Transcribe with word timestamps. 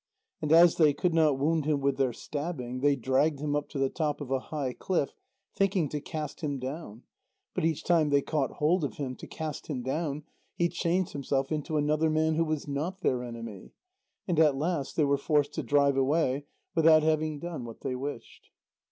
And 0.41 0.51
as 0.51 0.77
they 0.77 0.93
could 0.95 1.13
not 1.13 1.37
wound 1.37 1.65
him 1.65 1.79
with 1.79 1.97
their 1.97 2.11
stabbing, 2.11 2.79
they 2.79 2.95
dragged 2.95 3.39
him 3.39 3.55
up 3.55 3.69
to 3.69 3.77
the 3.77 3.91
top 3.91 4.19
of 4.19 4.31
a 4.31 4.39
high 4.49 4.73
cliff, 4.73 5.11
thinking 5.53 5.89
to 5.89 6.01
cast 6.01 6.41
him 6.41 6.57
down. 6.57 7.03
But 7.53 7.65
each 7.65 7.83
time 7.83 8.09
they 8.09 8.23
caught 8.23 8.53
hold 8.53 8.83
of 8.83 8.95
him 8.97 9.15
to 9.17 9.27
cast 9.27 9.67
him 9.67 9.83
down, 9.83 10.23
he 10.55 10.69
changed 10.69 11.11
himself 11.13 11.51
into 11.51 11.77
another 11.77 12.09
man 12.09 12.33
who 12.33 12.45
was 12.45 12.67
not 12.67 13.01
their 13.01 13.21
enemy. 13.23 13.73
And 14.27 14.39
at 14.39 14.57
last 14.57 14.95
they 14.95 15.05
were 15.05 15.17
forced 15.19 15.53
to 15.53 15.61
drive 15.61 15.97
away, 15.97 16.45
without 16.73 17.03
having 17.03 17.37
done 17.37 17.63
what 17.63 17.81
they 17.81 17.93
wished. 17.95 18.49